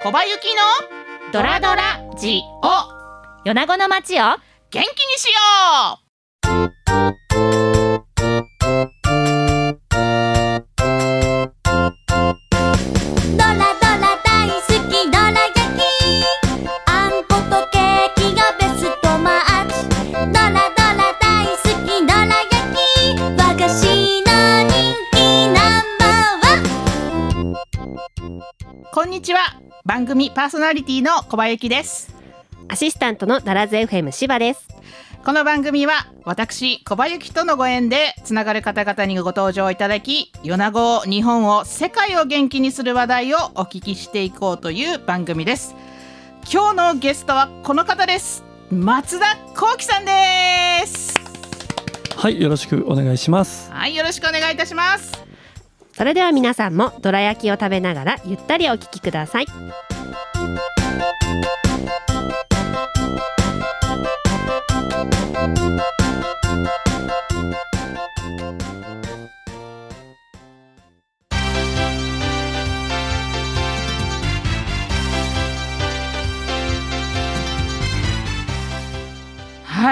[0.00, 3.44] 小葉ゆきのドラドラジオ。
[3.44, 4.38] 米子の街を元
[4.70, 4.84] 気に
[5.18, 5.98] しよ
[7.64, 7.67] う。
[29.98, 32.14] 番組パーソナリティの小葉ゆきです。
[32.68, 34.68] アシスタントのダラズ FM 芝です。
[35.24, 45.74] この番組は私小葉ゆきとのご縁でつながる方々にご登場いただき米子日本を世界を元気にする話題をお聞きしていこうという番組です。
[46.48, 48.44] 今日のゲストはこの方です。
[48.70, 51.18] 松田幸喜さんです。
[52.16, 53.72] はい、よろしくお願いします。
[53.72, 55.27] はいよろしくお願いいたします
[55.98, 59.46] それでは皆さんもどら焼きを食べながらゆったりお聞きください。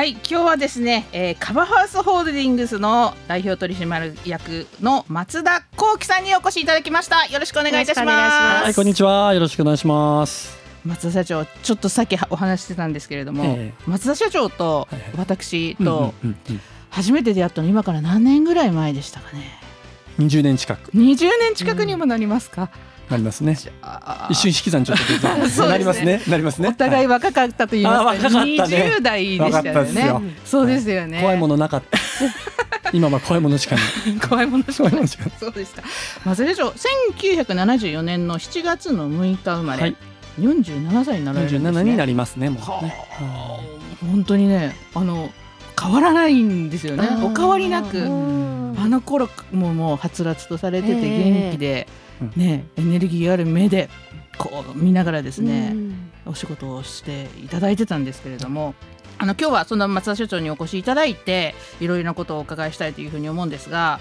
[0.07, 7.27] はい今日はですね、えーカバハウスホールディングスの代表取締役の松田幸喜さんにお越しいただきました。
[7.27, 8.65] よろしくお願いいたしまます。
[8.67, 9.35] はい、こんにちは。
[9.35, 10.57] よろしくお願いします。
[10.85, 16.61] 松田社長ちょっとさっきお話ししてたんですけれども、え松田社長と私とうんうんうんうん。
[16.89, 19.59] 初めて出会ったの今から何年ぐらい前でしたかね
[20.21, 20.93] ？20年近く。
[20.93, 22.71] 20年近くにもなりますか、
[23.11, 23.57] なりますね。
[24.31, 25.29] 一瞬引き算ちょっと
[25.65, 25.69] ね。
[25.69, 26.23] なりますね。
[26.27, 26.69] なりますね。
[26.69, 28.53] お互いは若かったと言いますか、あ若かったね。
[28.99, 30.07] 20代でしたよね。
[30.07, 30.23] よ。
[30.45, 31.99] そうですよね、怖いものなかった。
[32.93, 33.85] 今は怖いものしかない。
[34.29, 34.93] 怖いものしかない。
[34.93, 35.33] 怖いものしかない。
[35.39, 35.83] そうですか
[36.25, 36.75] 松田社長
[37.45, 39.97] 1974年の7月の6日生まれ、はい。
[40.41, 41.81] 47歳になられるんですね。
[41.81, 42.51] 47になりますね。
[42.51, 42.65] もうね。
[42.65, 43.61] は
[44.03, 44.07] あ。
[44.07, 45.31] 本当にねあの
[45.81, 47.09] 変わらないんですよね。
[47.23, 48.03] お変わりなく。
[48.03, 51.33] あの頃ももうはつらつとされててええ。
[51.33, 52.06] 元気で、うん
[52.37, 53.89] ねエネルギーある目で
[54.39, 56.11] こう見ながらですね、うん。
[56.27, 58.75] お仕事をしていただいてたんですけれども
[59.19, 63.99] あの今日はその松田社長にお越しいただいていろいろなことをお伺いしたいというふうに思うんですが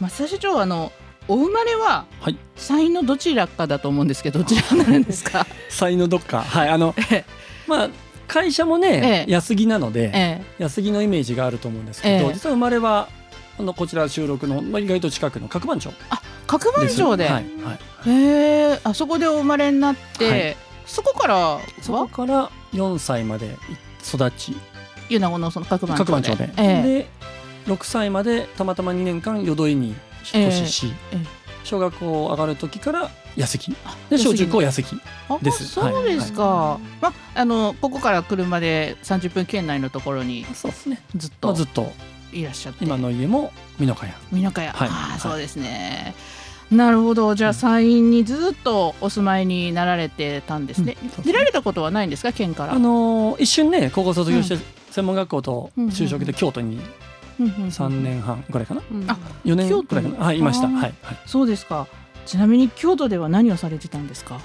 [0.00, 0.92] 松田社長はあの
[1.28, 2.36] お生まれははい。
[2.56, 5.46] 山陰のどちらかだと思うんですけどどちらになるんですか？
[5.70, 6.42] 才のどっか。
[6.42, 6.68] はい。
[6.68, 7.24] あのえ
[7.66, 7.90] まあ
[8.28, 9.32] 会社もねええ。
[9.32, 12.34] 安木なのでえ安木のイメージがあると思うんですけど、ええ。
[12.34, 13.08] 実は生まれは
[13.58, 15.90] あのこちら収録のまあ意外と近くの角番町
[16.58, 16.86] 角番。
[16.86, 17.74] 町で、はいは
[18.06, 18.10] い。
[18.10, 20.56] へえあそこでお生まれになって、はい。
[20.86, 21.60] そこからは？
[21.80, 23.56] そこから4歳まで
[24.06, 24.56] 育ち。
[25.08, 26.50] 米子のその角番町で。
[26.56, 26.82] ええ。
[26.82, 27.06] で
[27.66, 29.88] 6歳までたまたま2年間淀井に
[30.34, 31.18] 引っ越しし、ええ。
[31.22, 35.64] え小学校上がる時から安木あで小中高安安木あです。
[35.68, 41.92] そうですか、まあのここから車で30分圏内のところにそうですね、ずっまあ、とずっと。
[42.32, 44.12] いらっしゃって、今の家も美濃加谷。
[44.32, 44.88] 美濃加谷、はい。
[44.88, 45.20] ああはい。
[45.20, 46.14] そうですね
[46.72, 47.34] なるほど。
[47.34, 47.54] じゃあうん。
[47.54, 52.32] 山陰にずっとお住まいになられてたんですね、うん出られたことはないんですか？
[52.32, 52.72] 県から。
[52.74, 54.56] あのー一瞬ね高校卒業して
[54.90, 56.80] 専門学校とうん就職で京都に
[57.38, 57.68] うんうんうん。
[57.68, 58.82] 3年半ぐらいかな。
[58.90, 59.04] うん。
[59.10, 60.24] あ4年ぐらいかな。
[60.26, 60.66] はいいました。
[60.68, 60.94] はい、はい、
[61.26, 61.86] そうですか。
[62.26, 64.38] ちなみに京都では何をされてたんですか、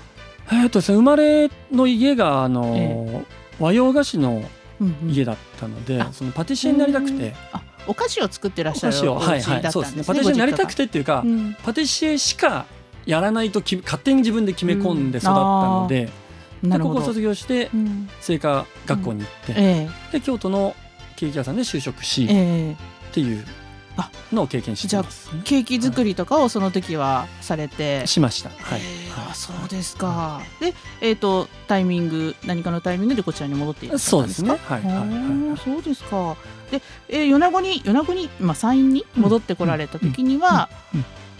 [0.51, 3.25] えーっとですね生まれの家があのー
[3.59, 4.43] 和洋菓子の
[4.79, 5.09] うんうん。
[5.11, 7.33] 家だったので、あそのパティシエになりたくて。
[7.53, 10.03] あお菓子を作ってらっしゃるお菓子だったそうんですね。
[10.03, 11.55] パティシエになりたくて、てっていうか、うん。
[11.63, 12.65] パティシエしか
[13.05, 16.09] やらないとき勝手に自分で決め込んで育ったので,、
[16.61, 18.09] なるほどで高校卒業してうん。
[18.19, 20.75] 製菓学校に行って、えで京都の
[21.15, 22.35] ケーキ屋さんで就職し、ええ。
[22.69, 22.75] えっ
[23.13, 23.49] ていうあ
[24.31, 28.49] のを経験してます、ね、ケーキ作りとかをその時はされて、しました。
[28.49, 28.81] はい、
[29.29, 30.41] あそうですか。
[30.59, 34.59] でえっ、とタイミング何かのタイミングでこちらに戻っていらっしゃそうんですかね。
[34.65, 34.99] はいはいはい。
[34.99, 36.37] あーはいそうですか。
[36.71, 40.69] で、えー、米子に米子に、まあ、山陰に戻ってこられた時には、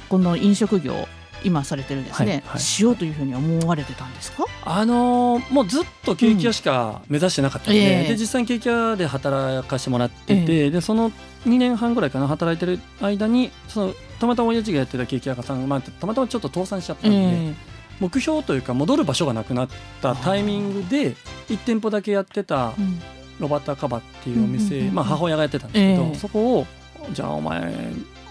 [0.10, 1.08] この飲食業
[1.48, 2.60] 今されてるんですね、はいはい。
[2.60, 4.46] しようというふうに思われてたんですか？
[4.66, 11.12] あのーもうずっとケーキ屋しか目指してなかったので,、ええで実際にケーキ屋で働かしてもらってて、でその
[11.46, 17.54] 2年半ぐらいかな働いてる間にそのたまたま親父がやってたケーキ屋さんが、まあ、たまたまちょっと倒産しちゃったので、え
[18.00, 19.70] 目標というか戻る場所がなくなっ
[20.02, 21.16] たタイミングで
[21.50, 23.02] 1店舗だけやってたえうん。
[23.40, 24.96] ロバッタカバっていうお店、うんうんうんうん。
[24.96, 26.16] まあ、母親がやってたんですけど、ええ。
[26.16, 26.68] そこを
[27.12, 27.74] じゃあお前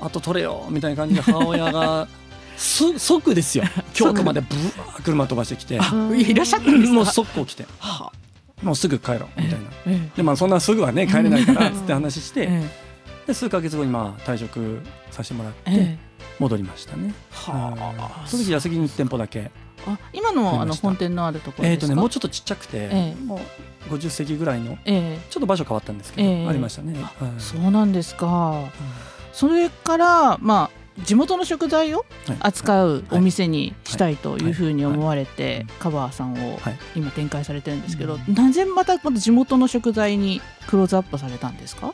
[0.01, 2.09] あと取れよみたいな感じで母親が
[2.57, 3.65] す即ですよ。
[3.95, 5.79] 京都までブワー車飛ばしてきて。
[5.81, 6.95] あいらっしゃったんですか？
[6.95, 7.67] もう速攻来て。
[7.79, 8.13] は
[8.63, 9.67] もうすぐ帰ろうみたいな。
[9.87, 12.71] えでまあそんなすぐはね帰れないからつって話しえてえ
[13.27, 14.81] で数ヶ月後にまあ退職
[15.11, 15.99] させてもらってええ。
[16.39, 17.15] 戻りましたね。
[17.33, 18.29] ははい。
[18.29, 19.51] その時安木に1店舗だけ。
[19.87, 21.89] あ今のあの本店のあるところえっ、ですか？
[21.93, 23.25] とねもうちょっとちっちゃくて、ええ。
[23.25, 23.41] も
[23.91, 26.47] う50席ぐらいのえちょっと場所変わったんですけど、ええ。
[26.49, 26.97] ありましたね。
[27.39, 28.55] そうなんですか。
[29.33, 32.37] それからまあ地元の食材をはい。
[32.41, 35.67] 扱うお店にしたいというふうに思われてはい。
[35.79, 36.79] カバーさんをはい。
[36.95, 41.93] 今展開されてるんですけど、うなぜまたまた地元の食材にクローズアップされたんですか？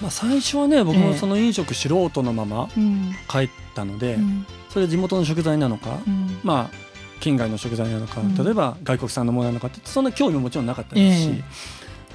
[0.00, 1.04] まあ、最初はね僕ええ。
[1.04, 3.12] もその飲食素人のままうん。
[3.28, 4.46] 帰ったので、うん。
[4.68, 6.38] それ地元の食材なのか、うん。
[6.42, 6.76] まあ
[7.20, 8.34] 県外の食材なのか、うん。
[8.34, 11.44] 例えば外国産のものなのかってそんな興味ももちろんなかったですし、ええ。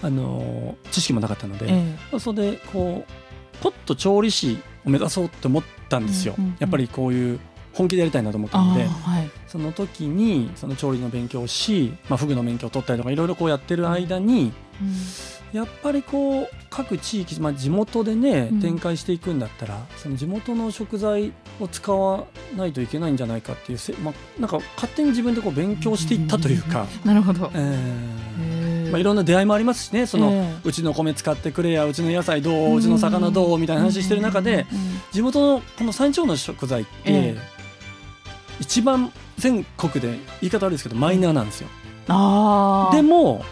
[0.02, 1.68] あの知識もなかったので、
[2.20, 3.12] それでこう
[3.62, 6.58] ポッと調理師を目指そうって思ったんですよ、うんうんうん。
[6.60, 7.40] やっぱりこういう
[7.74, 9.30] 本気でやりたいなと思ったのではい。
[9.48, 14.52] その時にその調理の勉強をし、まあ、フグの免許を取ったりとかいろいろこうやってる間に
[15.54, 18.60] やっぱりこう各地域、まあ、地元でねうん。
[18.60, 27.50] 展開していくんだったら、その地元の食材を使わないといけないんじゃないかっていうせ、まあ、なんか勝手に自分でこう勉強していったというか、なるほど。
[27.56, 28.59] えー
[28.90, 30.60] まあ、いろんな出会いもありますしねその、ええ。
[30.64, 34.66] うちの米使ってくれやうちの野菜どううちの魚どうみたいな話してる中で
[35.12, 37.38] 地元のこの山頂の食材って、え
[38.60, 41.70] 一番全国で言い方悪いですけどマイナーなんですよ。
[42.08, 43.46] ああでも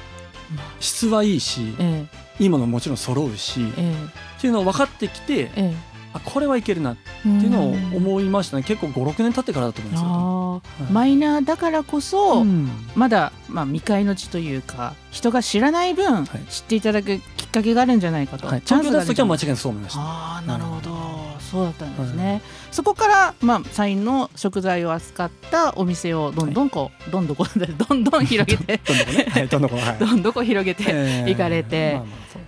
[0.79, 2.07] 質はいいしえ。
[2.39, 3.93] いいものももちろん揃うしええ。
[4.37, 8.63] っていうのを分かってきてええあこれはいけるなってえいうのを思いましたね。
[8.63, 10.09] 結構56年経ってからだと思うんですよ。
[10.09, 12.69] あはいーマイナーだからこそ、うん。
[12.95, 16.41] まだ、まあ、未開の地というか人が知らない分、はい。
[16.49, 19.99] 知っていただくきっかけがあるんじゃないかと、はい、チャン東京出す時は間違いなくそう思いました。
[20.01, 20.91] ああなるほど、
[21.39, 29.97] そうだったんですね、そこから、まあ、社員の食材を扱ったお店をどんどんこう、どんどんこう どんどん広げてどんどんね、はい、どんどんこうはい。
[29.99, 31.29] どんどんこう広げてえー。
[31.29, 31.99] 行かれて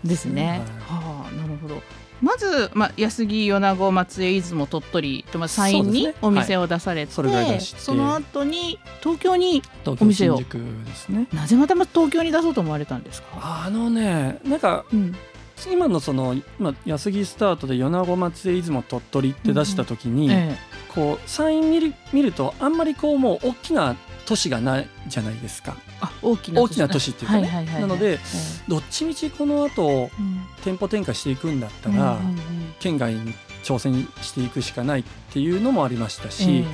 [0.03, 0.47] ですね。
[0.49, 0.98] はいはあ、なるほど。
[2.21, 7.79] まず、まあ、安木、米子、松江、出雲、鳥取と、まあ、山陰にお店を出されて、それぐらい出して。
[7.79, 11.27] その後に東京に東京お店を新宿ですね。
[11.33, 13.27] なぜまたま東京に出そうと思われたんですか？
[13.65, 15.15] あのね、なんかうん、
[15.71, 20.57] 今のその今安木スタートで米子松江出雲鳥取って出した時に、え
[20.93, 23.95] こう山陰見る見るとあんまりこうもう大きな
[24.29, 25.75] 都市がないじゃないですか。
[26.21, 27.65] 大きな大きな都市っていうかね。
[27.79, 28.19] なのでえ
[28.67, 30.41] どっちみちこの後えうん。
[30.63, 32.19] 店舗展開していくんだったうんら、
[32.79, 33.33] 県外に
[33.63, 35.03] 挑戦していくしかないっ
[35.33, 36.65] ていうのもありましたし、え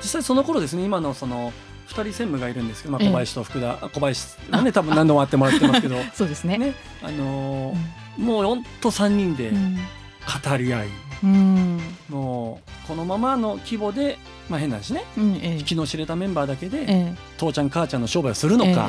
[0.00, 1.52] 実際その頃ですね今のその
[1.88, 3.08] 2人専務がいるんですけど、まあ、ええ。
[3.10, 5.96] 小林と福田、あ小林はね多分何度も会ってもらってますけど。
[5.96, 6.56] え そうですね。
[6.56, 9.76] ねあのーもうほんと3人でうん。
[9.76, 10.88] 語り合い、
[11.22, 11.80] うん。
[12.08, 15.04] もうこのままの規模で、まあ、変な話ね。
[15.16, 15.62] うんええ。
[15.62, 18.88] 気の知れたメンバーだけで、え父ちゃん母ちゃんの商売をするえのか、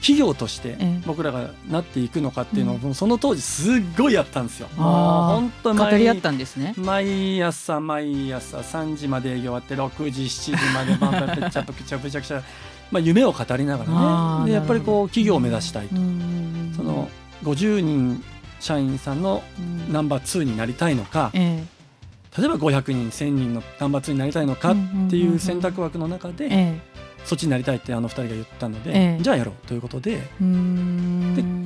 [0.00, 1.02] 企業としてええ。
[1.06, 4.68] 僕らがなっていくのかっていうのを、その当時すっごいやったんですよ。
[4.76, 6.74] 本当え語り合ったんですね。
[6.76, 12.42] 毎朝毎朝3時まで営業終わって6時7時までバンバンぺちゃぺちゃぺちゃくちゃ、
[12.90, 14.50] まあ、夢を語りながらね。
[14.50, 17.08] でやっぱりこう企業を目指したいと、うんその
[17.42, 18.22] 50人
[18.60, 19.92] 社員さんのうん。
[19.92, 21.64] ナンバー2になりたいのかえ
[22.38, 24.74] 例えば500人1000人のナンバー2になりたいのかっ
[25.10, 26.90] ていう選択枠の中でええ。
[27.24, 29.22] そっちになりたいってあの2人が言ったので、ええ。
[29.22, 30.16] じゃあやろうということで。
[30.16, 30.22] で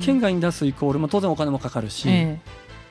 [0.01, 2.39] 県外に出すイコール、まあ、当然お金もかかるし、え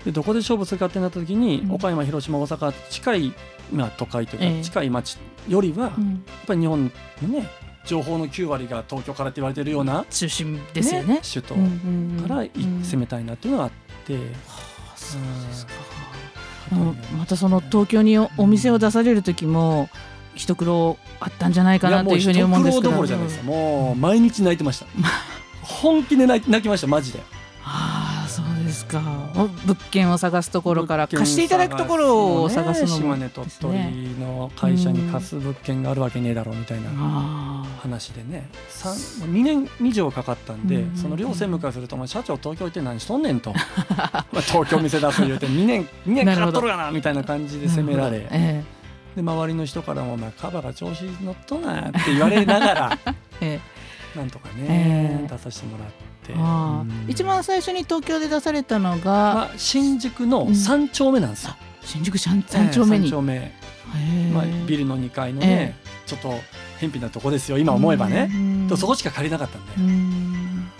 [0.05, 1.73] でどこで勝負するかってなった時に、うん。
[1.73, 3.33] 岡山広島大阪近い、
[3.73, 4.63] まあ、都会というか、ええ。
[4.63, 5.19] 近い町
[5.49, 5.93] よりは、やっ
[6.47, 6.93] ぱり日本
[7.23, 7.51] のね
[7.85, 11.21] 情報の9割が東京からって言われてるような、中心ですよね。
[11.23, 11.61] 首都か
[12.35, 13.71] ら攻めたいなっていうのがあっ
[14.07, 14.17] て、
[14.49, 15.73] あそうですか。
[16.73, 16.79] うん。
[16.81, 19.89] うんまたその東京におお店を出される時も
[20.35, 22.91] 一苦労あったんじゃないかなというふうに思うんですけど。
[22.91, 24.87] 一苦労どころじゃないですよもう毎日泣いてました。
[25.63, 27.21] 本気で泣きましたマジで
[28.75, 29.01] ですか？
[29.37, 33.73] お物件を探すところから貸していただくところを探すのも島根鳥取
[34.21, 38.49] の会社に貸す物件があるわけねえだろうみたいなあ話でね。
[38.81, 43.53] 2年以上かかったんで、その両専務からすると、まあ、社長東京行って何しとんねんと。
[43.55, 43.59] ま
[44.13, 48.27] あ東京店出す言うて2年2年かかっとるがなみたいな感じあで責められ。
[48.31, 48.63] え
[49.17, 52.99] で周りの人からも、まあ、カバが調子乗っとんなって言われながら
[53.41, 53.61] え
[54.15, 54.19] え。
[54.19, 55.29] なんとかね、ええ。
[55.29, 55.95] 出させてもらって
[56.33, 57.11] えああうん。
[57.11, 63.11] 一番最初に東京で出されたのが、まあ、新宿の3丁目なんですよ、新宿三三丁目に。
[63.11, 63.53] 丁目、
[64.33, 65.77] まあ、ビルの2階のね、
[66.07, 66.35] ちょっと
[66.79, 70.71] 偏僻なとこですよ今思えばね、うんでもそこしか借りなかったんで、うん。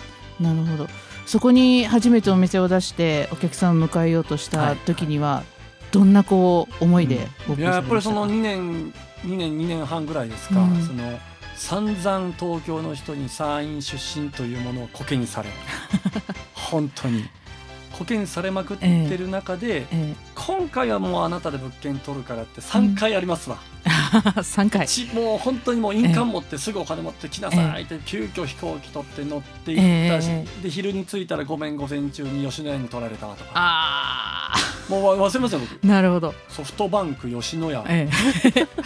[0.41, 0.89] なるほど。
[1.27, 5.43] そこに初めてお店を出してお客さんを迎えようとした時には、
[5.91, 8.93] どんなこう思いでいややっぱりそのされま2年
[9.25, 10.83] 2年2年半ぐらいですか、うん。
[10.83, 11.19] その
[11.57, 15.51] 散々東京の人に山陰出身というものをコケにされ
[16.55, 17.25] 本当に。
[17.99, 23.59] コケにされまくってる中で、したえ今回はもうあなたで物件取るからって3回ありますわ、
[24.43, 24.89] 3回。
[24.89, 33.51] ちもう本当にもう印鑑持ってすぐお金持って来なさいって急遽飛行機取って乗って行ったし、えで昼に着いたらごめん午前中に吉野家に取られたとか。
[33.55, 35.75] あもう忘れません僕。
[35.75, 37.85] ーなるほど、ソフトバンク吉野家。
[37.89, 38.09] え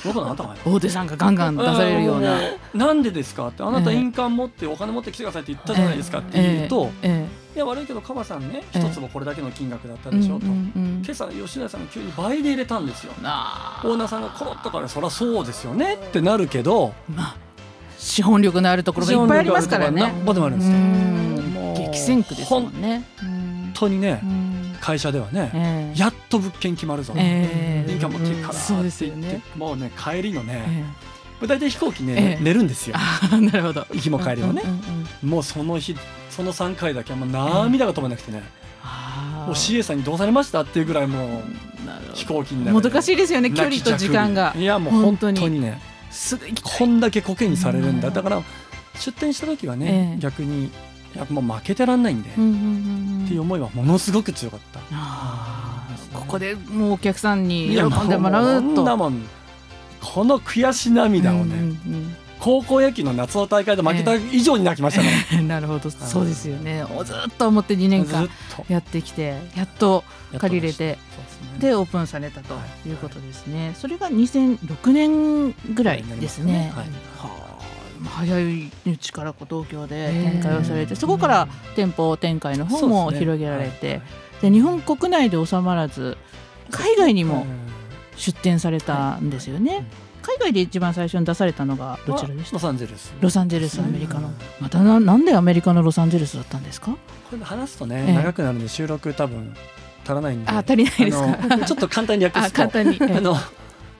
[0.04, 2.38] 僕のあったかなえ、大手さんがガンガン出されるような。
[2.74, 7.26] なんでですかってあなたええ印鑑持ってお金持ってきてくださいって言ったじゃないですかって言うと、え
[7.56, 10.38] いや悪いけどカバさんねええ一坪これだけの金額だったえでしょ。
[10.38, 11.02] と、うんうんうん。
[11.04, 13.12] 今朝吉野家さんが急に倍で入れたんですよ。
[13.24, 13.82] あ。
[13.84, 17.36] オーナーさんがコロッとからそりゃそうですよねってなるけどーまあ
[17.98, 20.02] 資本力のあるところがいっぱいありますからね。
[20.02, 21.88] なんぼでもあるんですよ。
[21.90, 23.04] 激戦区ですもんね。
[23.20, 24.47] 本本当にねうん
[24.80, 25.98] 会社ではねええ。
[25.98, 27.14] やっと物件決まるぞ。
[27.16, 27.90] ええ。
[27.90, 29.42] 印鑑持っていくからって言っよね。
[29.52, 30.64] てもうね帰りのね
[31.42, 32.96] え大体飛行機えねえ寝るんですよ。
[33.40, 33.86] なるほど。
[33.92, 34.62] 行きも帰りもね。
[35.22, 35.96] もうその日
[36.30, 38.42] その3回だけはもう涙が止まらなくてね。
[38.82, 41.42] あもう CA さんにどうされましたっていうぐらいもう
[42.14, 42.90] 飛行機の中で。
[42.90, 44.54] 難しいですよね距離と時間が。
[44.56, 45.80] いやもう本当にね
[46.62, 48.08] こんだけコケにされるんだ。
[48.08, 48.14] うん。
[48.14, 48.42] だから
[48.98, 50.20] 出店した時はね、ええ。
[50.20, 50.70] 逆に
[51.14, 53.24] いやもう負けてらんないんで、うんうんうんうん。
[53.24, 54.80] っていう思いはものすごく強かった。
[54.92, 59.22] あーここでもうお客さんに喜んでもらうもとんなもん
[60.00, 65.10] この悔し涙をね、うんうん高校野球の夏の大会で負けた以上に泣きましたね、
[65.40, 65.48] うん。
[65.48, 65.90] なるほど。
[65.90, 66.84] そうですよね。
[66.84, 68.64] おずっと思って2年間と。
[68.68, 70.04] やってきてやっと
[70.38, 70.98] 借り入れてで
[71.28, 71.58] すね。
[71.58, 72.90] でオープンされたとはい。
[72.90, 73.74] いうことですね。
[73.76, 76.72] それが2006年ぐらいですね。
[76.76, 76.86] はい。
[77.18, 77.47] はあ
[78.04, 84.02] 早いうちからこう東京で展開をされてそこから店舗展開の方も広げられてはい。
[84.42, 86.16] で日本国内で収まらず
[86.70, 87.46] 海外にもうん
[88.16, 89.86] 出店されたんですよね。
[90.22, 92.54] 海外で一番最初に出されたのがどちらでした？
[92.54, 93.14] ロサンゼルス。
[93.20, 94.26] ロサンゼルスアメリカの。
[94.28, 96.96] うんまたななんでアメリカのロサンゼルスだったんですか？
[97.30, 98.14] これ話すとね、ええ。
[98.14, 99.54] 長くなるんで収録多分
[100.04, 100.50] 足らないんで。
[100.50, 101.58] あ足りないですか？
[101.64, 102.56] ちょっと簡単に略あすと。
[102.56, 102.96] 簡単に。
[103.00, 103.36] え えあの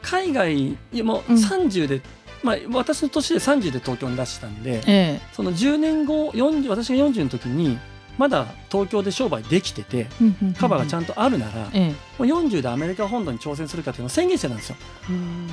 [0.03, 1.37] 海外いやもううん。
[1.37, 2.03] 30で、
[2.43, 7.79] まあ、私の年で30で東京に出したんで、えその10年後40私が40の時に
[8.19, 11.95] まだ東京で商売できててえカバーがちゃんんとあるなら、もえ。
[11.95, 14.77] えう40でアメリカ本土に挑戦するかっていうのを宣言してたんですよ。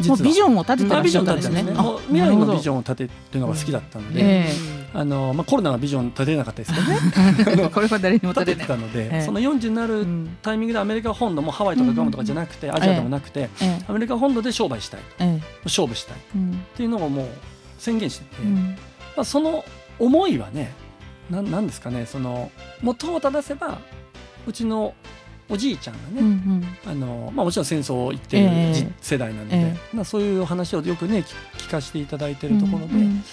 [0.08, 1.62] もうビジョンを立ててたんですね。
[1.62, 1.74] すね。
[2.08, 4.54] 未来のビジョンを立てるのが好きだったので、え
[4.94, 7.00] あのまあ、コロナはビジョン立てなかったですけどね。
[7.66, 8.56] えこれは誰にも立て立てない。
[8.56, 9.22] てたので、ええ。
[9.22, 15.44] その40になうるんタイミングでアメリカ本土もハワイとかグアムとかじゃなくて、アジアでもなくて、えアメリカ本土で商売したいええ。
[15.66, 16.18] 勝負したい。
[16.18, 16.20] っ
[16.76, 17.28] ていうのをもう
[17.78, 18.76] 宣言してて、うん。
[19.16, 19.64] まあ、その
[20.00, 20.74] 思いはね
[21.30, 22.52] ななんですかねその
[22.82, 23.80] 元を正せば
[24.48, 24.94] うちの
[25.50, 26.92] おじいちゃんがね、うんうん。
[26.92, 28.74] あのまあ、もちろん戦争行ってるええ。
[28.74, 33.24] じ世代なので、えまあ、そういう話をよくね聞聞かせていただいてるところで、うん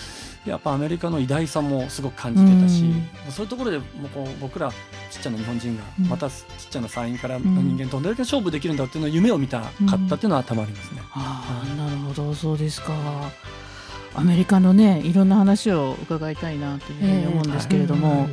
[0.45, 4.73] やっぱアメリカの偉大さもすごく感じてたし、うんそういうところでもうこう僕ら
[5.09, 6.07] ちっちゃな日本人がうん。
[6.07, 6.37] またちっ
[6.69, 11.01] ちゃな山陰からの人間とどれだけ勝負できるんだっていうのを夢を見たかったっていうのは頭ありますね。
[11.13, 12.93] ああなるほどそうですか。
[14.15, 18.29] アメリカのねいろんな話を伺いたいなというふうに思うんですけれども、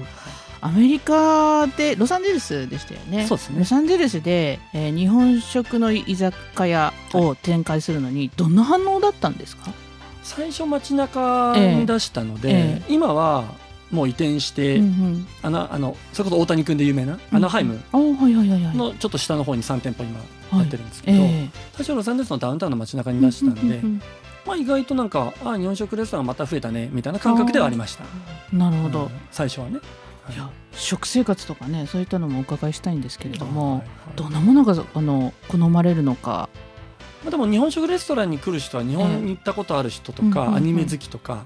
[0.61, 3.25] アメリカでロサンゼルスでしたよね。
[3.27, 3.59] そうですね。
[3.59, 9.71] ロサンゼルスで、えー日本食の居酒屋を展開するのにどんな反応だったんですか？
[10.23, 12.93] 最初街中に出したので、ええ。
[12.93, 13.45] 今は
[13.89, 15.27] もう移転して、うんうん。
[15.41, 17.79] あのあのそれこそ大谷君で有名なアナハイム。
[17.93, 20.59] のちょっと下の方に3店舗今はい。
[20.59, 24.01] やってるんですけど、え最初ロサンゼルスのダウンタウンの街中えに出したんで、うんうん
[24.49, 28.03] まあ、意外となんかあ日本食レストランまた増えたねみたいな感覚ではありました。
[28.51, 29.03] うんなるほど。
[29.03, 29.79] うん最初はね。
[30.33, 36.49] いや食生活とかねそういったのもお伺いしたいんですけれども、はいはいどんなものがあの好まれるのか。
[37.23, 41.43] まあ、でも日本食レストランに来る人は日本に行ったことある人とか、アニメ好きとか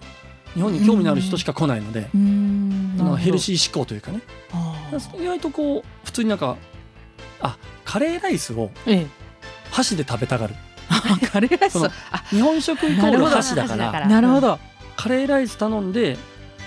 [0.54, 3.38] 日本に興味のある人しか来ないので、うヘルー。
[3.40, 4.22] シー志向というかね
[5.20, 6.58] 意外とこう普通になんか
[7.42, 9.08] あカレーライスをええ。
[9.72, 10.73] 箸で食べたがるあ
[11.32, 13.88] カレーライスそのあ日本食イコール箸だから。
[13.88, 14.08] なるほど箸だから。
[14.08, 14.60] なるほど。
[14.96, 16.18] カレーライス頼んで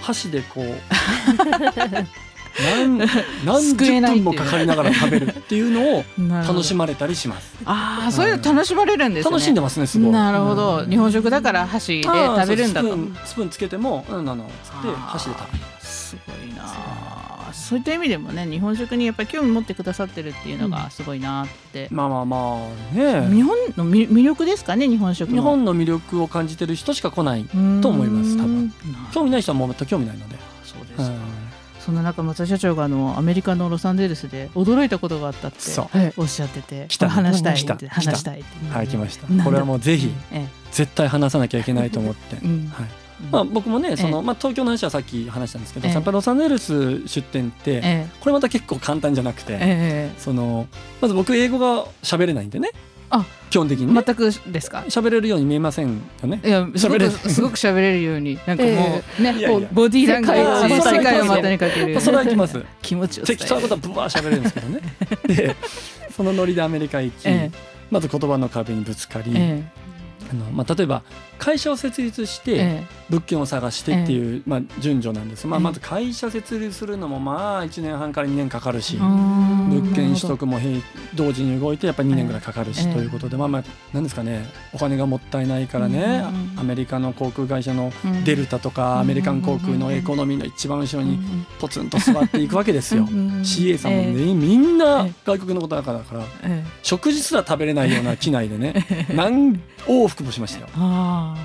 [0.01, 0.65] 箸でこう
[2.59, 2.99] 何
[3.45, 6.05] 何十分もかかりながら食べるっていうのを
[6.47, 7.55] 楽しまれたりします。
[7.65, 9.31] ああそういうの楽しまれるんですね。
[9.31, 10.11] 楽しんでますねすごい。
[10.11, 10.91] なるほど、うん。
[10.91, 12.89] 日本食だから箸で食べるんだと。
[12.89, 12.97] スプー。
[12.97, 15.65] ンスプーンつけてもうんあのつって箸で食べる。
[15.81, 16.63] すごいな。
[16.65, 17.06] あ。
[17.57, 21.89] そういった意味でもね日本食にやっぱり興味持ってくださってるっていうのがすごいなって。
[21.91, 22.59] まあまあま
[22.93, 23.35] あね。
[23.35, 25.35] 日本のみ魅力ですかね日本食の。
[25.35, 28.67] 日本の魅力を感じてる人しか来ないとと思います多分。
[28.69, 28.73] な
[29.13, 31.05] 興味ない人はもう全く興味ないので、そうですか。
[31.05, 31.19] うん。
[31.81, 35.59] そんな中松田社長があのアメリカのロサンゼルスで驚いたことがあったって
[36.17, 38.73] おっしゃってて話したいって話したいって。
[38.73, 39.27] はい来ました。
[39.45, 42.37] これはもうぜひえ絶対話さなきゃいけないと思って。
[42.37, 42.69] え、 うん。
[42.69, 45.95] はいまあ、僕もねその、まあ、東京の話はさっき話したんですけど、ええ。
[45.95, 50.67] やっぱりロサンゼルス出店って、えこれまた結構簡単じゃなくて、ええその
[51.01, 52.69] まず僕英語が喋れないんでね。
[52.69, 52.73] よ
[53.09, 54.03] あ基本的にね。
[54.05, 54.85] 全くですか？
[54.89, 56.41] 喋れるように見えませんよね。
[56.45, 57.13] いやすご喋れる。
[57.13, 58.71] くすごく喋れるように なんかも
[59.19, 59.69] う、ねいやいや。
[59.73, 62.01] ボディーランゲージ世界を股にかける。
[62.01, 62.61] それはにきます。
[62.83, 64.81] 気持ちを伝え適当なことはブワー喋れるんですけどね。
[65.29, 65.57] で
[66.17, 67.51] そのノリでアメリカ行き、え
[67.91, 69.63] まず言葉の壁にぶつかり、え
[70.31, 71.03] あのまあ、例えば
[71.39, 75.65] 会社を設立しえてえ物件を探してっていう、まあ、順序なんです、まあ、ええ。
[75.65, 80.83] まず会社設立するのもまあ1年半から2年かかるし、物件取得も並
[81.15, 86.25] 同時に動いてやっぱり2年ぐらいかかるし、ええということでまあまあなんですかねお金がもったいないからね、
[86.57, 91.19] アメリカの航空会社のうんデルタとか、うんアメリカン航空のエコノミーの一番後ろに
[91.61, 93.07] ポツンと座っていくわけですよ。
[93.45, 94.35] CA さんもね、ええ。
[94.35, 95.13] みんなええ。
[95.25, 96.01] 外国の方だから
[96.83, 100.67] 食事すら食べれないような機内でね 何往復もしましたよ。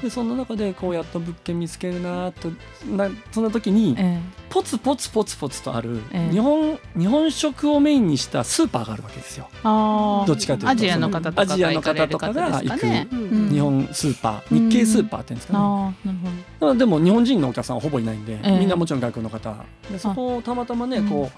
[0.02, 2.50] でその中でこうやっと物件見つけるなと
[2.86, 6.32] なそんな時にえポツポツポツポツとあるええ。
[6.32, 9.48] 日本日本食をメインにしたスーパーがあるわけですよ。
[9.64, 10.70] どっちかというと。
[10.70, 13.50] アジアの方とかが行くうん。
[13.50, 16.78] 日本スーパーうん日系スーパーって言うんですかね。
[16.78, 18.60] でも日本人のお客さんはほぼいないんで、ええ。
[18.60, 19.56] みんなもちろん外国の方。
[19.90, 21.08] でそこをたまたまねうん。
[21.08, 21.32] こ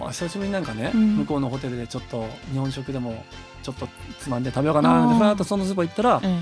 [0.00, 1.16] う、あ久しぶりになんかね、うん。
[1.18, 3.24] 向こうのホテルでちょっと日本食でも
[3.62, 3.88] ちょっと
[4.20, 6.40] つまんで食べようかなってふらっとそのスーパー行ったらえ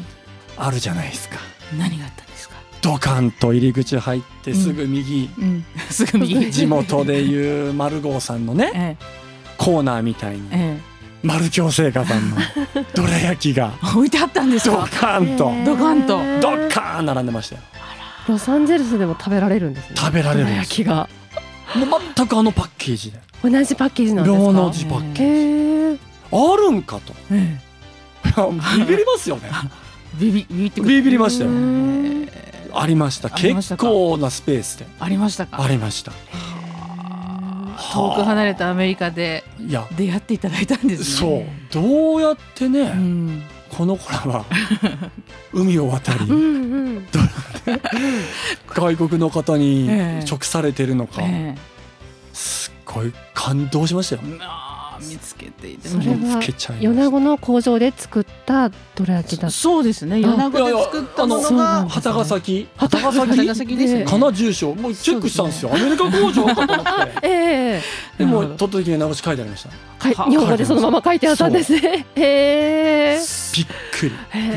[0.65, 1.37] あるじゃないですか。
[1.75, 2.55] え何があったんですか？
[2.83, 5.65] ドカンと入り口入ってすぐ右、うん。
[5.91, 6.51] すぐ右。
[6.51, 8.97] 地元でいう丸郷さんのねえ
[9.59, 10.49] コーナーみたいに。
[10.53, 10.91] ええ。
[11.23, 12.37] 丸京製菓さんの。
[12.95, 13.73] どら焼きが。
[13.85, 15.53] え置いてあったんですドかカンと。
[15.67, 16.19] ドカンと。
[16.41, 17.63] ドカーン並んでましたよ。
[18.29, 19.97] ロサンゼルスでも食べられるんですね。
[19.97, 21.09] 食べられる焼きが。
[21.75, 23.21] もう全くあのパッケージで。
[23.45, 24.53] 同じパッケージなんですか？
[24.53, 26.01] 同じパッケージ。
[26.33, 27.13] あるんかと。
[27.31, 27.59] え
[28.79, 29.43] ビビりますよね。
[29.51, 29.51] え
[30.19, 31.51] ビビビビってビビりましたよ。
[32.73, 33.31] ありました。
[33.31, 34.87] 結構なスペースで。
[34.99, 35.63] ありましたか？
[35.63, 36.13] ありました。
[37.93, 39.43] 遠く離れたアメリカで
[39.97, 41.31] 出会っていただいたんですそう。
[41.31, 43.43] ねどうやってね、うん。
[43.71, 44.45] この子らは
[45.53, 46.37] 海を渡り うんう
[47.01, 47.07] ん。
[48.69, 50.27] 外国の方にええ。
[50.27, 51.57] 食されてるのか、え
[52.33, 54.23] すっごい感動しましたよ
[55.09, 56.93] 見つけていてそれ見つはけちゃいました。
[56.93, 58.75] 米子の工場で作ったど
[59.07, 59.51] ら焼きだった。
[59.51, 60.21] そうですね。
[60.21, 62.69] 米子で作ったものがんです旗ヶ崎。
[62.77, 63.99] 旗旗ヶ崎崎ですね。
[64.01, 64.75] でかな住所。
[64.75, 65.71] もうチェックしたんですよ。
[65.75, 67.13] アメリカ工場かと思って。
[67.29, 67.31] え
[67.77, 67.83] え。
[68.19, 69.69] でもなるほど鳥取県名護市書いてありました。
[69.69, 72.07] はかい日本語でそのまま書いてあったんですね。
[72.17, 73.19] へえ。
[73.57, 74.13] びっくり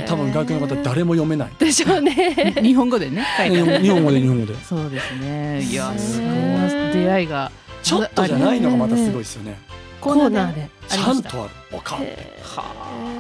[0.05, 1.49] 多分外国の方誰も読めない。
[1.59, 2.55] でしょうね。
[2.61, 3.25] 日本語でね
[3.81, 4.55] 日本語で日本語で。
[4.63, 5.61] そうですね。
[5.61, 6.33] いやすごい。
[6.93, 7.51] 出会いが
[7.81, 9.57] ちょっとじゃないのがまたすごいですよね
[10.03, 11.53] コーナーでちゃんとある。
[11.71, 12.05] おかんは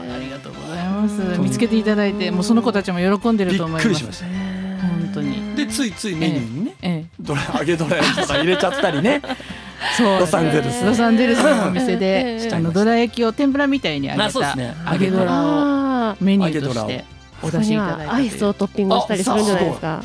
[0.09, 1.21] あありがとうございます。
[1.21, 1.43] うん。
[1.43, 3.87] 見つけていただいてもうその子たちも喜んでると思います。
[3.87, 5.55] くりしました本当に。
[5.55, 7.05] でついついメニューにねええ。
[7.19, 9.21] どら揚げどら焼きとか入れちゃったりね。
[9.97, 10.85] そうロサンゼルス。
[10.85, 14.75] ロサンゼルスのお店えでえあのどら焼きを天ぷらみたいに揚げたね。
[14.91, 17.05] 揚げどらをあメニューとして
[17.41, 20.03] お出しいただいたはアイスをトッピングしたりするんじゃないですか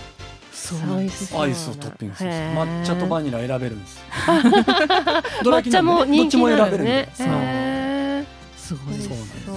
[1.38, 4.00] アイスをトッピングする抹茶とバニラ選べるんです
[5.44, 6.78] 抹茶も人気どっちもなんですね。
[6.78, 7.08] 選べるんで。
[7.16, 7.26] そう。
[7.30, 8.24] へ
[8.56, 9.56] すごいですそうなんですそう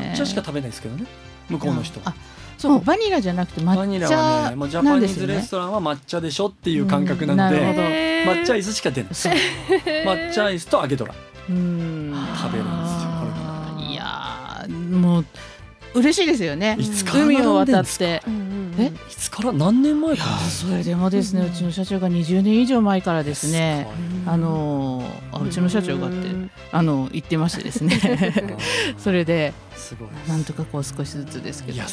[0.00, 1.06] 抹茶しか食べないですけどね。
[1.48, 2.14] 向こうの人あ
[2.58, 9.12] そうバニラじゃなくてバニ抹ラは茶ねもうジャパニーズレストランは抹茶でしょっていう感覚なので抹茶アイスしか出ない。
[9.12, 11.14] 抹茶アイスと揚げどら
[11.48, 12.14] うん。
[12.36, 15.24] 食べるんですよいやーもう
[15.94, 16.76] 嬉しいですよね。
[16.78, 18.22] いつから海を渡って
[18.80, 20.30] えいつから何年前から？
[20.32, 23.86] ーそれでもですねうちの社長が20年以上前からですね
[24.26, 26.16] あのーあうちの社長がって
[26.72, 27.98] あの言ってましてですね。
[28.98, 30.08] それですごい。
[30.28, 31.88] なんとかこう少しずつですけどやっ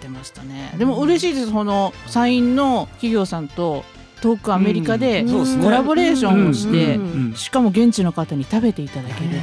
[0.00, 0.74] てましたね。
[0.78, 3.84] でも嬉しいですそのサインの企業さんと
[4.20, 5.24] 遠くアメリカで
[5.62, 6.98] コラボレーションをして
[7.36, 9.40] しかも現地の方に食べていただけるっていう。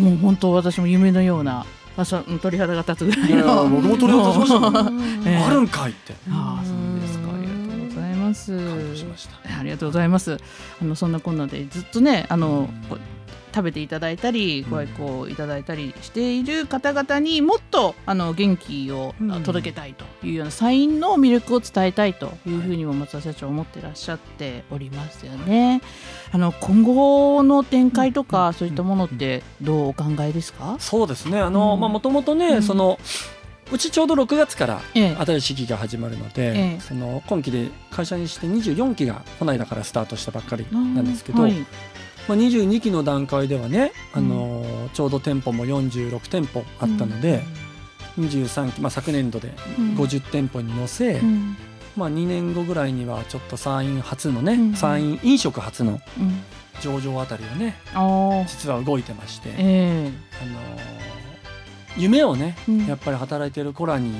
[0.00, 3.68] もう本当私も夢のようなあそううん鳥肌が立つぐらいの。
[3.68, 6.14] 僕も鳥肌立ち あるんかいって。
[6.30, 7.28] ああそうですか。
[7.34, 8.56] ありがとうございます。
[8.56, 9.58] 感動しました。
[9.58, 10.38] ありがとうございます。
[10.80, 13.00] あのそんなこんなでずっとねあの、うん
[13.54, 25.80] 食べていただいたりご愛顧いただいたりしている方々にもっとあの元気をうん届けたいというようなサインの魅力を伝えたいというふうにも松田社長思ってらっしゃっておりますよね。
[26.32, 30.76] あの今後の展開とかそういったものってどうお考えですか？
[30.78, 31.40] そうですね。
[31.40, 31.80] あのうん。
[31.80, 32.62] まあもともとねうん。
[32.62, 32.98] その
[33.70, 35.24] うちちょうど6月からええ。
[35.24, 36.80] 新しい期が始まるので、ええ。
[36.80, 41.54] その今期で会社にして24期がこの間からスタートしたばっかりなんですけど、はい
[42.28, 47.42] まあ、22期の段階ではね、あのーちょうど店舗も46店舗あったので、
[48.18, 49.94] 23期、まあ、昨年度でうん。
[49.96, 51.56] 50店舗に乗せ、うん。
[51.96, 54.74] まあ、2年後ぐらいにはちょっと山陰初のね、うん。
[54.74, 56.40] 山陰飲食初のうん。
[56.80, 57.76] 上場あたりをね
[58.48, 60.12] 実は動いてまして、ええ。
[60.42, 61.12] あのー
[61.98, 62.86] 夢をねうん。
[62.86, 64.12] やっぱり働いてる子らに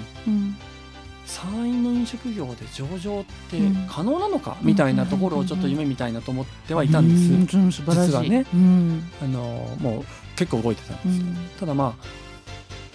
[1.23, 4.57] うん山陰の飲食業で上場ってうん可能なのか？
[4.61, 8.45] みたいなところをちょっと夢みたいなと思ってはいたんです、うん、実はね。
[8.53, 9.03] うん。
[9.23, 10.05] あのもう
[10.37, 11.37] 結構動いてたんです、うん。
[11.61, 11.97] ただま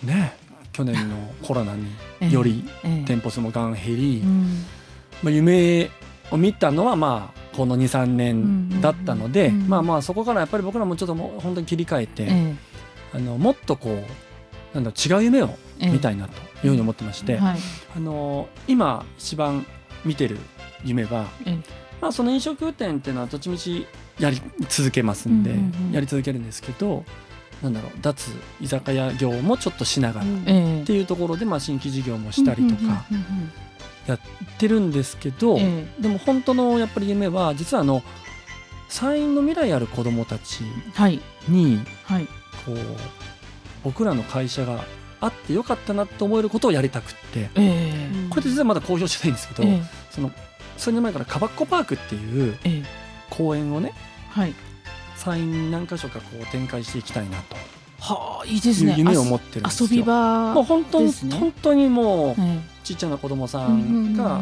[0.03, 0.35] あね
[0.73, 1.85] 去年のコロナに
[2.21, 4.65] ええよりええ店舗数もガン減り、うん。
[5.23, 5.89] まあ、夢
[6.29, 12.55] を見たのはまあこの23年だったので、まあまあそこからやっぱり僕らもちょっともう本当に切り替えて、え
[13.15, 14.03] あのもっとこ
[14.73, 15.89] うなんだ違う夢をえ。
[15.89, 17.59] 見たいなというふうに思ってまして、はい。
[17.95, 19.65] あの今一番
[20.05, 20.37] 見てる
[20.83, 21.57] 夢は、ええ。
[22.01, 23.87] まあ、その飲食店っていうのはどっちみち
[24.19, 27.03] やり続けますんで、うんうんうんやり続けるんですけど
[27.63, 28.29] なんだろう脱
[28.61, 30.85] 居酒屋業もちょっとしながらっええ。
[30.85, 33.05] ていうところで、まあ、新規事業もしたりとか
[34.05, 34.19] やっ
[34.59, 35.57] てるんですけど、
[35.99, 38.03] でも本当のやっぱり夢は実はあの
[38.89, 41.19] 山陰の未来ある子どもたちえはい。
[41.47, 42.25] にはい。
[42.65, 42.77] こう
[43.83, 44.83] 僕らの会社が
[45.19, 47.17] あってよかったなって思えることをやりたくって。
[47.39, 48.09] ええ。
[48.29, 49.81] これって実はまだ公表してないんですけど、ええ。
[50.11, 50.31] その
[50.77, 52.83] 数年前からカバッコパークっていうええ。
[53.29, 53.93] 公園をね
[54.29, 54.53] はい。
[55.15, 57.37] 山陰に何箇所かこう展開していきたいな
[57.99, 59.89] はあいいですといねう夢を持ってるんですよ。
[59.89, 64.41] 遊び場もう本当に、本当にもうえちっちゃな子供さえんが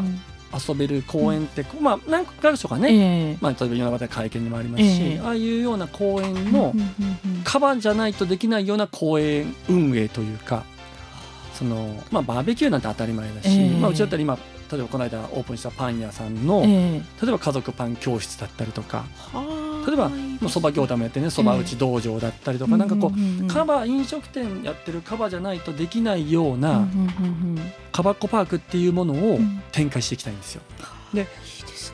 [0.54, 3.38] 遊べる公園って、まあ何箇所かうんね、ええ。
[3.42, 5.20] まあ、例えば米子会見にもありますし、ええ。
[5.24, 7.42] ああいうような公園のうんうんうんうん。
[7.44, 10.64] カバーじゃないとできないような公園運営というか
[11.54, 13.70] その、まあ、バーベキューなんて当たり前だし、ええ。
[13.80, 14.38] まあ、うちだったら今
[14.72, 17.02] 例えばこの間オープンしたパン屋さんの、ええ。
[17.22, 20.16] 例えば家族パン教室だったりとかはあ例えばも
[20.48, 26.88] うそば業態もやってねそば打ち道場だったりとか、なんかこう、カバー飲食店やってるカバーじゃないとできないよううんな
[27.92, 29.62] カバッコパークっていうものをうん。
[29.72, 30.62] 展開していきたいんですよ。
[31.14, 31.28] で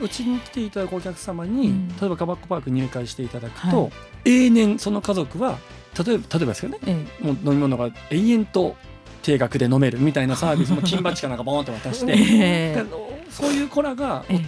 [0.01, 1.87] うちに来ていただくお客様に、うん。
[1.89, 3.89] 例えばカバッコパーク入会していただくと、は
[4.25, 5.57] 永年その家族は
[6.05, 6.79] 例えば例えばですけどね。
[6.85, 8.75] えもう飲み物が永遠と
[9.21, 12.85] 定額で飲めるみたいなサービスも金バッジかなんかボーンって渡し えて、
[13.29, 14.45] そういう子らがええ。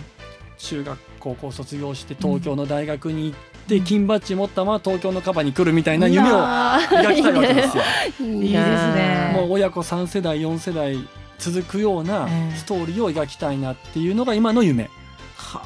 [0.57, 7.83] 中学高校卒業して東京の大学に行って金バッジ持ったまま東京のカバに来るみたいな夢を描きたいわけですよ。
[8.19, 9.31] いいいですね。
[9.33, 10.97] もう親子3世代4世代
[11.39, 12.57] 続くようなええ。
[12.57, 14.89] ストーリーを描きたいなっていうのが今の夢。
[15.37, 15.61] は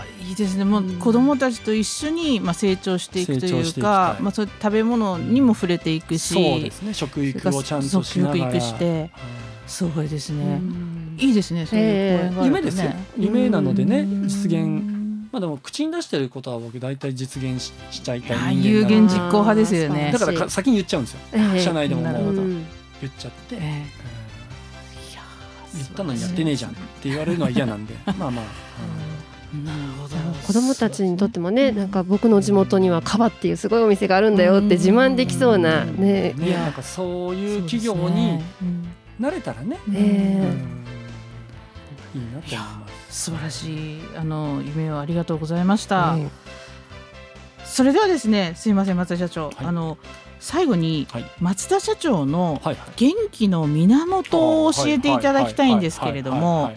[0.00, 0.64] あいいですね。
[0.66, 6.92] もう子供たちと一緒にまあ成長していくというかまあそう食べ物にも触れていくしそうですね。
[6.92, 8.36] 食育をちゃんとしながら。
[8.36, 8.84] 食育して。
[8.84, 9.10] うん。
[9.68, 12.46] すごいですうねんいいですねそういう公園があるとね。
[12.46, 12.90] 夢ですよ。
[13.18, 14.28] 夢なのでねうん。
[14.28, 14.82] 実現
[15.30, 18.82] まあでも口に出してることは僕大体実現ししちゃいたいああ人有間な。
[18.82, 20.10] ので言実行派ですよね。
[20.12, 21.20] だからか先に言っちゃうんですよ。
[21.32, 21.60] ええ。
[21.60, 22.02] 社内でも。
[22.02, 22.08] も
[23.00, 23.62] 言っちゃって、言
[25.84, 27.94] ったのにやってねえじゃんって言われるのは嫌なんで。
[28.06, 28.44] まあまあ、
[29.56, 30.16] なるほど。
[30.46, 36.34] 子供たちにとってもねなんか僕の地元にはカバっていうすごいお店があるんだよって自慢できそうなうんね。
[36.36, 38.40] ねなんかそういう企業に
[39.20, 39.78] なれたらね。
[39.88, 39.96] うん。
[39.96, 40.04] えうん。
[40.04, 40.77] え
[42.14, 43.24] いいなと思います。
[43.24, 46.28] 素晴らしいあの夢をありがとうございました、え
[47.64, 49.56] それではですねすいません松田社長、はい。
[49.60, 49.98] あの
[50.40, 51.24] 最後にはい。
[51.40, 52.60] 松田社長の
[52.96, 56.72] 元気の源を教えていただきたいんですけれども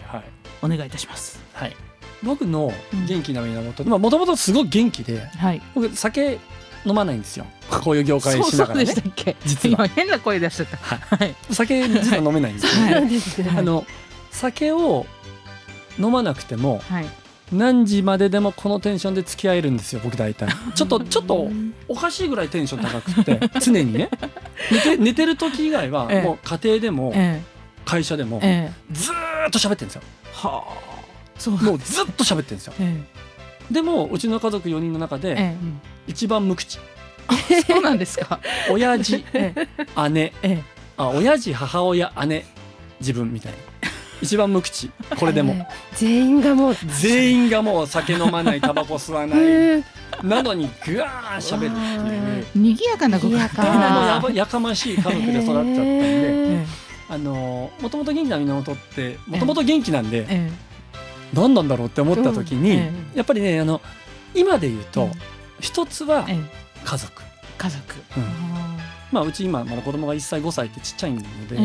[0.62, 1.40] お願いいたします。
[1.54, 1.76] はい。
[2.22, 2.72] 僕の
[3.08, 5.62] 元気な源まあもともとすごく元気ではい。
[5.74, 6.38] 僕酒
[6.84, 7.46] 飲まないんですよ。
[7.70, 8.86] こういう業界しながらね。
[8.86, 9.36] そうそうでしたっけ？
[9.46, 9.86] 実は。
[9.86, 10.76] 今変な声出しちゃった。
[11.16, 11.34] はい。
[11.50, 12.60] 酒実は飲めないんで
[13.18, 13.58] すよ、はい。
[13.58, 13.86] あの
[14.32, 15.06] 酒を
[15.98, 17.06] 飲まなくてもはい。
[17.52, 20.48] 何時まででもこのテンションで付き合えるんですよ僕大体。
[20.74, 21.50] ちょっとちょっと
[21.86, 24.08] おかしいぐらいテンション高くって常にね。
[24.72, 26.22] 寝て寝てる時以外はええ。
[26.22, 27.42] もう家庭でもえ
[27.84, 28.40] 会社でも
[28.90, 30.02] ずーっと喋ってるんですよ。
[30.32, 31.02] はあ。
[31.38, 31.54] そう。
[31.62, 32.74] もうずっと喋ってるんですよ。
[32.80, 33.02] え
[33.70, 35.56] でもうちの家族4人の中でええ。
[36.06, 36.78] 一番無口。
[37.50, 38.40] えそうなんですか。
[38.70, 40.08] 親父ええ。
[40.08, 40.20] 姉。
[40.20, 40.62] ええ。
[40.96, 42.46] あ親父母親姉。
[43.00, 43.58] 自分みたいな
[44.22, 44.90] 一番無口。
[45.18, 45.52] これでも。
[45.52, 49.38] ええ全員がもう全員がもう酒飲まないタバコ吸わない。
[49.40, 49.84] え
[50.22, 52.46] えなのにぐわー喋るっていう。
[52.54, 55.74] 賑やかなご家庭賑 やかましい家族で育っちゃったんで、
[56.62, 56.66] え
[57.08, 60.52] あのもともと元気な源ってもともと元気なんでええ。
[61.34, 62.80] 何なんだろうって思った時に、
[63.14, 63.80] やっぱりねあの
[64.34, 65.12] 今で言うと、うん。
[65.60, 66.38] 一つはええ。
[66.84, 67.22] 家族、
[67.58, 67.94] 家族。
[68.16, 68.22] うん。
[68.22, 68.76] あ
[69.12, 71.58] まあ、うち今まだ子供が1歳5歳ってちっちゃいので、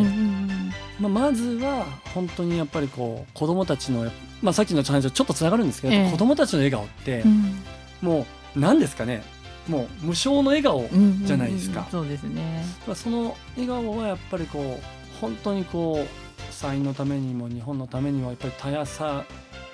[1.00, 6.12] まあ、まずは本当にやっぱりこう子供たちの、まあ、さっきの話とちょっとつながるんですけど、ええ。
[6.12, 7.64] 子供たちの笑顔ってう、ん。
[8.02, 9.24] もう何ですかね
[9.68, 11.88] もう無償の笑顔、うんじゃないですか。
[11.92, 12.64] そうですね。
[12.86, 19.26] まあその笑顔はやっぱりこう本当にこう山陰のためにも日本のためにもやっぱり絶やさ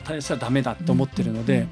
[0.02, 1.68] 絶やしちゃダメだって思ってるので、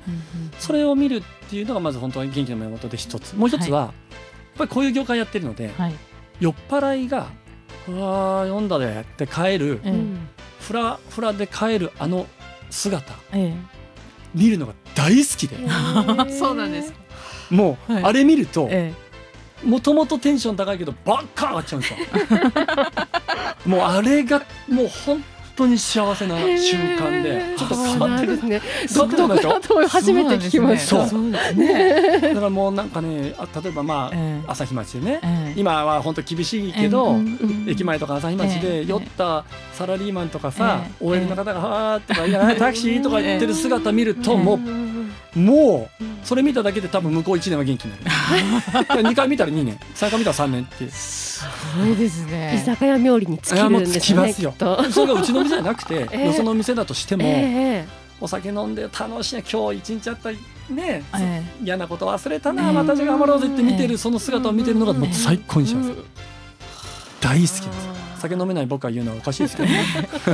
[0.59, 3.35] それを見るっていうのがまず本当に元気の源で一つ。
[3.35, 4.10] もう一つは、やっ
[4.57, 5.93] ぱりこういう業界やってるのではい。
[6.39, 7.27] 酔っ払いが
[7.87, 10.27] 「あー読んだで」って帰るえうん。
[10.59, 12.27] フラフラで帰るあの
[12.69, 13.53] 姿え
[14.33, 15.57] 見るのが大好きで。
[15.59, 15.67] え
[16.31, 16.99] そうなんですか。
[17.49, 18.03] もう、はい。
[18.05, 18.93] あれ見るとえ。
[19.63, 21.97] もともとテンション高いけどバッカー上がっちゃうんですよ。
[23.65, 25.23] もうあれがもう本
[25.55, 27.55] 当に幸せな瞬間で。
[27.57, 28.61] ちょっと変わってるですね。
[28.95, 31.07] 独特だと初めて聞きました。
[31.07, 31.21] そう。
[31.29, 32.19] ね。
[32.21, 34.45] だからもうなんかねあ例えばまあ、ええ。
[34.47, 35.59] 朝日町でね、ええ。
[35.59, 37.17] 今は本当厳しいけど、
[37.67, 38.85] 駅前とか朝日町ええ。
[38.85, 41.05] で酔ったサラリーマンとかさ、ええ。
[41.05, 44.37] OL の方が「はー」とか「いやタクシー」とか言ってる姿見ると、ええ。
[44.37, 48.03] もんうもうそれ見ただけで多分向こう1年は元気になる。
[49.09, 49.79] 2回見たら2年。
[49.95, 50.85] 3回見たら3年って
[51.41, 52.63] すごいです居ね。
[52.65, 53.57] 酒屋冥利に尽きるんですよね。
[53.57, 54.53] いやもう尽きますよ。
[54.91, 56.25] それがうちの店じゃなくて、 ええ。
[56.27, 57.85] よその店だとしても、え
[58.19, 60.29] お酒飲んで楽しいね今日一日あった
[60.73, 62.73] ね、え嫌なこと忘れたな、ええ。
[62.73, 65.93] またじゃ頑張ろうぜって見てええるその姿を見てるのがもう最高に幸せ、
[67.19, 68.11] 大好きです。
[68.21, 69.83] 酒飲めない僕が言うのはおかしいですけどね。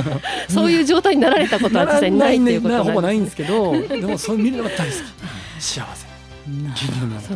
[0.48, 5.62] そういう状態になられたことは実際にないっていうことなほぼないんですけどでもそう見るのが大好き。
[5.62, 6.06] 幸せ。
[6.46, 7.32] 元気の源す。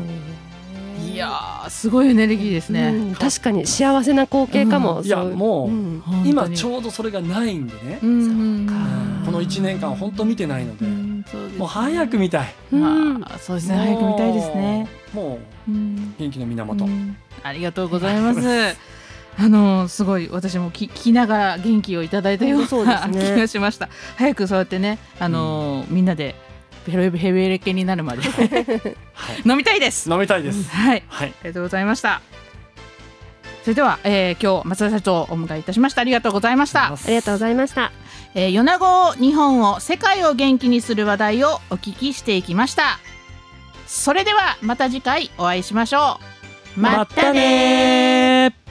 [1.10, 2.88] いやーすごいエネルギーですね。
[2.88, 5.02] うん確かに幸せな光景かも。
[5.04, 6.02] いやそうもう、ん。
[6.24, 8.74] 今ちょょうどそれがないんでね、うんか。
[9.26, 11.58] この1年間本当見てないので、うんそうですね。
[11.58, 12.54] もう早く見たい。
[12.72, 13.20] うん。
[13.20, 13.76] まあそうですね。
[13.76, 14.88] 早く見たいですね。
[15.12, 15.38] も
[15.68, 16.14] ううん。
[16.18, 17.16] 元気の源、うん。
[17.42, 18.92] ありがとうございます。
[19.38, 23.88] あのすごい私も聞聞きながら元気をいただいたような 気がしました。
[24.16, 26.34] 早くそうやってねあの、みんなで
[26.86, 28.22] ベロヘベレケになるまで。
[28.22, 30.10] はい、飲みたいです。
[30.10, 31.02] 飲みたいです、はい。
[31.08, 31.28] はい。
[31.28, 32.20] ありがとうございました。
[33.62, 36.00] それでは、えー、今日松田社長をお迎えいたしました。
[36.00, 36.92] ありがとうございました。
[36.92, 37.92] ありがとうございました。
[38.34, 42.98] えー、米子日本を世界を元気にする話題をお聞きしていきました。
[43.86, 46.18] それではまた次回お会いしましょ
[46.76, 46.80] う。
[46.80, 48.61] またね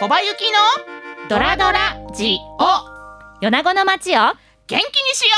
[0.00, 0.56] 小林幸の
[1.28, 3.42] ドラドラジオ。
[3.42, 4.20] 米子の街を。
[4.22, 4.32] 元
[4.66, 4.80] 気に
[5.12, 5.28] しよ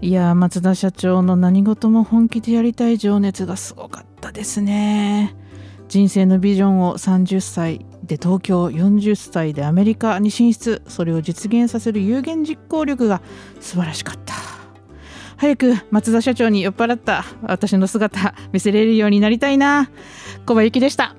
[0.00, 0.06] う。
[0.06, 5.34] いやー松田社長の何事も本気でやりたい情熱がすごかったですね。
[5.88, 10.80] 人生のビジョンを30歳で東京40歳でアメリカに進出。
[10.86, 13.20] それを実現させる有言実行力が
[13.58, 14.59] 素晴らしかった
[15.40, 19.90] 早く松田社長に酔っ払った私の姿見せれるようになりたいな。
[20.44, 21.16] 小林幸でした。